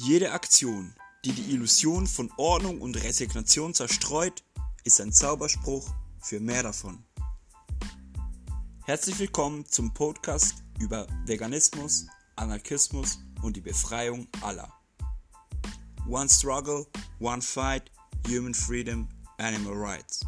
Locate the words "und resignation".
2.80-3.74